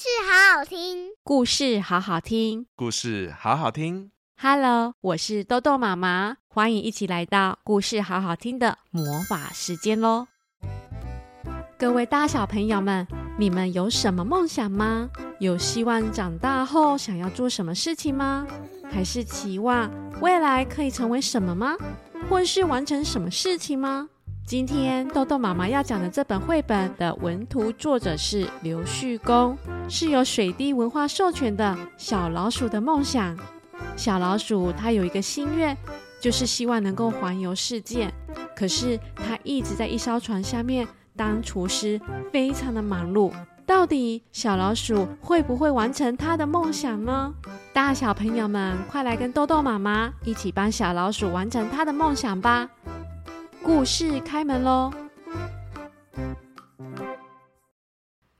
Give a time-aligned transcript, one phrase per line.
[0.00, 4.12] 事好好听，故事好好听，故事好好听。
[4.40, 10.28] Hello，我是豆豆妈妈，欢迎一起来到故事好好听的魔法时间喽！
[11.76, 13.08] 各位大小朋友们，
[13.40, 15.10] 你们有什么梦想吗？
[15.40, 18.46] 有希望长大后想要做什么事情吗？
[18.88, 19.90] 还是期望
[20.20, 21.76] 未来可以成为什么吗？
[22.30, 24.08] 或是完成什么事情吗？
[24.48, 29.54] 今天豆豆妈妈要讲的这本绘本的文图作者是刘旭公，
[29.90, 33.36] 是由水滴文化授权的《小老鼠的梦想》。
[33.94, 35.76] 小老鼠它有一个心愿，
[36.18, 38.10] 就是希望能够环游世界。
[38.56, 42.00] 可是它一直在一艘船下面当厨师，
[42.32, 43.30] 非常的忙碌。
[43.66, 47.34] 到底小老鼠会不会完成它的梦想呢？
[47.74, 52.66] 大小朋友们，快来跟豆豆妈妈一起帮小老鼠完成它的梦想吧！
[53.62, 54.92] 故事开门喽！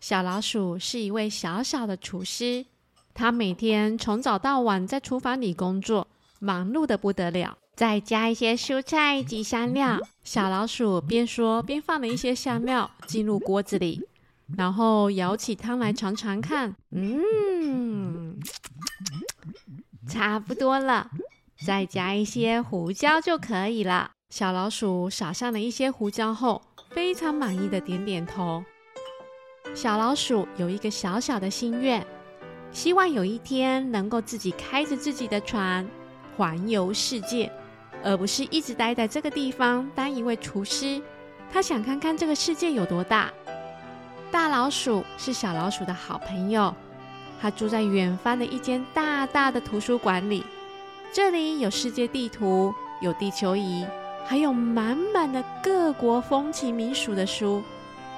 [0.00, 2.64] 小老鼠是一位小小的厨师，
[3.12, 6.08] 他每天从早到晚在厨房里工作，
[6.38, 7.58] 忙碌的不得了。
[7.74, 14.04] 再加一些蔬菜及香料，小老鼠边说边放了一些香料进入锅子里，
[14.56, 16.74] 然后舀起汤来尝尝看。
[16.90, 18.38] 嗯，
[20.08, 21.10] 差不多了，
[21.64, 24.12] 再加一些胡椒就可以了。
[24.30, 28.62] 小老鼠撒上了一些胡椒后，非常满意的点点头。
[29.74, 32.06] 小老鼠有一个小小的心愿，
[32.70, 35.88] 希望有一天能够自己开着自己的船
[36.36, 37.50] 环游世界，
[38.04, 41.00] 而不是一直待在这个地方当一位厨师。
[41.50, 43.32] 他想看看这个世界有多大。
[44.30, 46.74] 大老鼠是小老鼠的好朋友，
[47.40, 50.44] 他住在远方的一间大大的图书馆里，
[51.14, 53.86] 这里有世界地图，有地球仪。
[54.28, 57.62] 还有满满的各国风情民俗的书，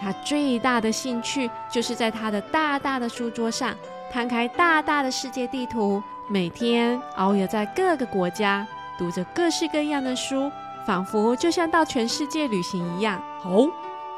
[0.00, 3.72] 他最大的兴趣就是在他的大大的书桌上
[4.10, 8.66] 摊开大大的世界地图，每天遨游在各个国家，
[8.98, 10.50] 读着各式各样的书，
[10.84, 13.22] 仿佛就像到全世界旅行一样。
[13.38, 13.68] 好，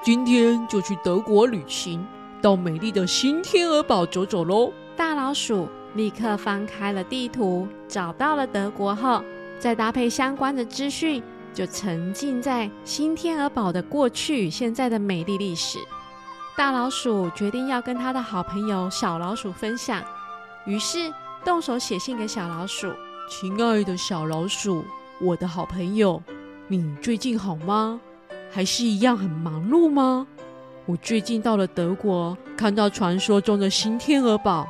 [0.03, 2.03] 今天就去德国旅行，
[2.41, 4.73] 到美丽的新天鹅堡走走喽！
[4.97, 9.23] 大老鼠立刻翻开了地图，找到了德国后，
[9.59, 11.23] 再搭配相关的资讯。
[11.55, 15.79] 就沉浸在新天鹅堡的过去现在的美丽历史。
[16.57, 20.03] 大老鼠决定要跟他的好朋友小老鼠分享，
[20.67, 21.13] 于是
[21.45, 22.93] 动手写信给小老鼠
[23.31, 24.85] ：“亲爱的小老鼠，
[25.21, 26.23] 我的好朋友，
[26.69, 28.01] 你最近好吗？
[28.53, 30.27] 还是一样很忙碌吗？
[30.87, 34.67] 我最近到了德国，看到传说中的新天鹅堡，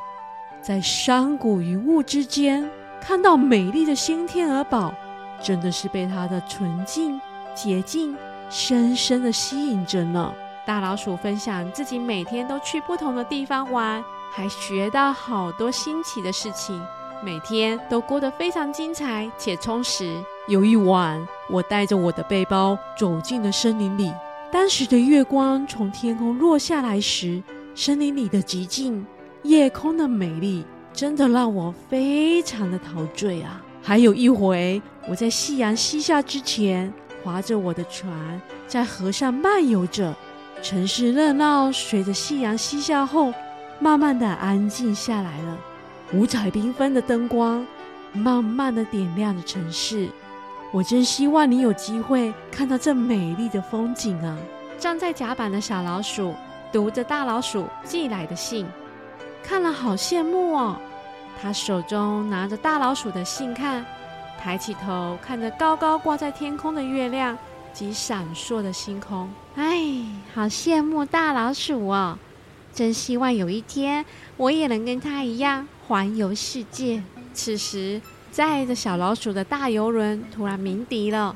[0.63, 2.67] 在山谷云雾之间
[3.01, 4.93] 看到美丽的新天鹅堡。”
[5.41, 7.19] 真的是被它的纯净、
[7.53, 8.15] 洁净
[8.49, 10.33] 深深的吸引着呢。
[10.65, 16.81] 大老鼠分享自己每天都去不同的地方玩，还学到好多新奇的事情，
[17.23, 20.19] 每天都过得非常精彩且充实。
[20.47, 24.11] 有一晚，我带着我的背包走进了森林里，
[24.51, 27.43] 当时的月光从天空落下来时，
[27.75, 29.05] 森林里的寂静、
[29.43, 33.61] 夜空的美丽，真的让我非常的陶醉啊。
[33.87, 36.91] 还有一回，我在夕阳西下之前，
[37.23, 38.11] 划着我的船
[38.67, 40.11] 在河上漫游着。
[40.63, 43.31] 城市热闹随着夕阳西下后，
[43.79, 45.57] 慢慢的安静下来了。
[46.13, 47.63] 五彩缤纷的灯光，
[48.11, 50.09] 慢慢的点亮了城市。
[50.71, 54.35] 我真希望你有机会看到这美丽的风景啊！
[54.79, 56.33] 站在甲板的小老鼠
[56.71, 58.65] 读着大老鼠寄来的信，
[59.43, 60.75] 看了好羡慕哦。
[61.41, 63.85] 他手中拿着大老鼠的信看，
[64.39, 67.37] 抬起头看着高高挂在天空的月亮
[67.71, 69.29] 及闪烁的星空。
[69.55, 72.17] 哎，好羡慕大老鼠哦！
[72.73, 74.03] 真希望有一天
[74.35, 77.01] 我也能跟他一样环游世界。
[77.33, 81.35] 此时，载着小老鼠的大游轮突然鸣笛了。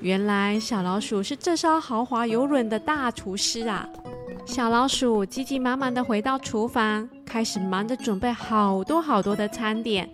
[0.00, 3.88] 原来，小老鼠是这艘豪华游轮的大厨师啊！
[4.46, 10.08] 小老鼠急急忙忙地回到厨房，开始忙着准备好多好多的餐点，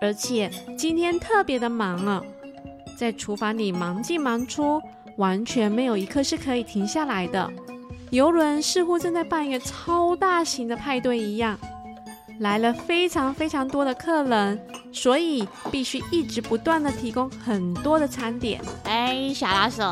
[0.00, 2.22] 而且今天特别的忙啊，
[2.96, 4.80] 在厨房里忙进忙出，
[5.16, 7.50] 完全没有一刻是可以停下来的。
[8.10, 11.58] 游轮似乎正在办一个超大型的派对一样，
[12.40, 14.60] 来了非常非常多的客人，
[14.92, 18.60] 所以必须一直不断地提供很多的餐点。
[18.84, 19.82] 哎，小老鼠。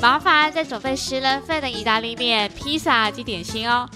[0.00, 3.88] 麻烦再准备十人份的意大利面、披萨及点心哦。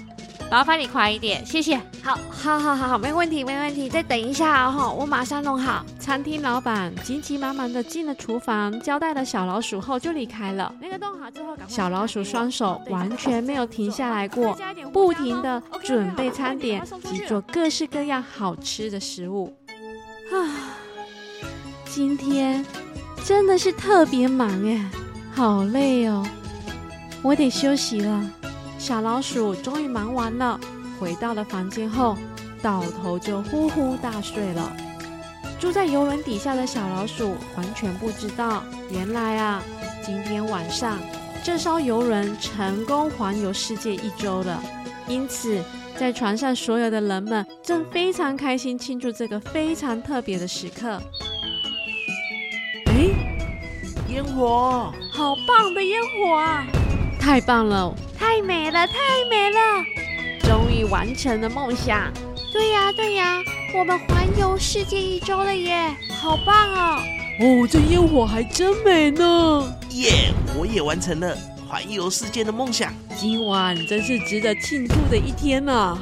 [0.50, 1.76] 麻烦你快一点，谢谢。
[2.02, 3.86] 好，好，好，好，好，没问题，没问题。
[3.86, 5.84] 再等一下哦，我马上弄好。
[6.00, 10.74] 餐厅老板急急忙忙的进了厨房，交代了小老鼠后就离开了。
[10.80, 14.56] 那个弄好之后，小老鼠双手完全没有停下来过，
[14.90, 19.54] 不停的准备餐点及做各式各样好吃的食物。
[20.32, 20.48] 啊，
[21.84, 22.64] 今天
[23.22, 24.82] 真的是特别忙耶，
[25.38, 26.26] 好累哦，
[27.22, 28.28] 我得休息了。
[28.76, 30.58] 小老鼠终于忙完了，
[30.98, 32.18] 回到了房间后，
[32.60, 34.76] 倒头就呼呼大睡了。
[35.60, 39.62] 住在游轮底下的小老鼠完全不知道，原来啊，
[40.04, 40.98] 今天晚上
[41.44, 44.60] 这艘游轮成功环游世界一周了。
[45.06, 45.62] 因此，
[45.96, 51.00] 在船上所有的人们正非常开心庆祝这个非常特别的时刻。
[54.18, 56.66] 诶，烟火，好棒的烟火啊！
[57.20, 57.94] 太棒了！
[58.18, 59.84] 太美了，太美了！
[60.42, 62.12] 终于完成了梦想。
[62.52, 63.40] 对呀，对呀，
[63.72, 67.00] 我们环游世界一周了耶，好棒哦！
[67.40, 69.72] 哦，这烟火还真美呢！
[69.90, 71.36] 耶，我也完成了
[71.68, 72.92] 环游世界的梦想。
[73.16, 75.96] 今晚真是值得庆祝的一天呐！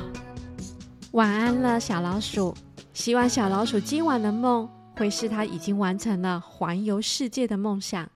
[1.10, 2.54] 晚安了，小老鼠。
[2.94, 4.66] 希望小老鼠今晚的梦
[4.96, 8.08] 会是他已经完成了环游世界的梦想。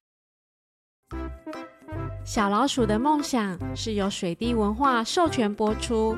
[2.25, 6.17] 小老鼠的梦想是由水滴文化授权播出，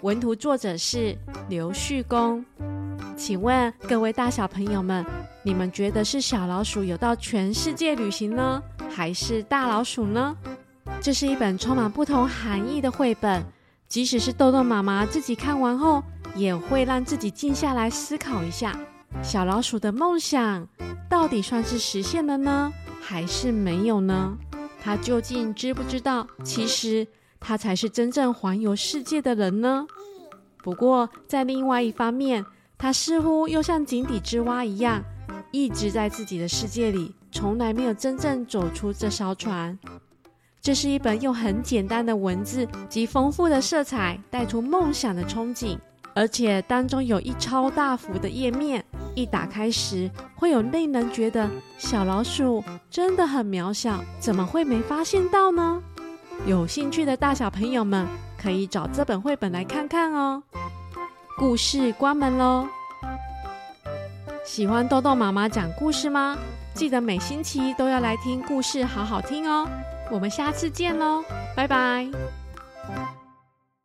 [0.00, 1.16] 文图作者是
[1.48, 2.44] 刘旭公。
[3.16, 5.04] 请问各位大小朋友们，
[5.42, 10.34] 你们觉得是小老鼠有到全世界旅行呢，还是大老鼠呢？
[11.02, 13.42] 这是一本充满不同含义的绘本，
[13.86, 16.02] 即使是豆豆妈妈自己看完后，
[16.34, 18.78] 也会让自己静下来思考一下：
[19.22, 20.66] 小老鼠的梦想
[21.08, 24.36] 到底算是实现了呢，还是没有呢？
[24.82, 27.06] 他究竟知不知道，其实
[27.38, 29.86] 他才是真正环游世界的人呢？
[30.62, 32.44] 不过，在另外一方面，
[32.78, 35.02] 他似乎又像井底之蛙一样，
[35.50, 39.78] 一直在自己的世界里，从来没有真正走出这艘船。
[40.62, 45.78] 这是一本用很简单的文字及丰富的色彩带出梦想的憧憬，
[46.14, 48.84] 而且当中有一超大幅的页面。
[49.14, 51.48] 一打开时，会有令人觉得
[51.78, 55.82] 小老鼠真的很渺小，怎么会没发现到呢？
[56.46, 58.06] 有兴趣的大小朋友们
[58.40, 60.42] 可以找这本绘本来看看哦。
[61.36, 62.66] 故事关门喽！
[64.44, 66.36] 喜欢豆豆妈妈讲故事吗？
[66.74, 69.68] 记得每星期都要来听故事，好好听哦。
[70.10, 71.22] 我们下次见喽，
[71.54, 72.39] 拜拜。